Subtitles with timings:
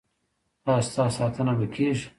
[0.67, 2.07] ایا ستاسو ساتنه به کیږي؟